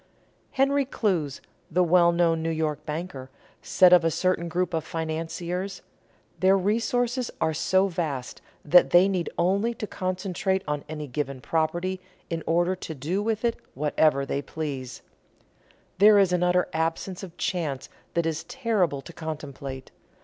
[0.53, 3.29] Henry Clews, the well known New York banker,
[3.61, 5.83] said of a certain group of financiers:
[6.39, 12.01] "Their resources are so vast that they need only to concentrate on any given property
[12.31, 15.03] in order to do with it what they please....
[15.99, 19.91] There is an utter absence of chance that is terrible to contemplate.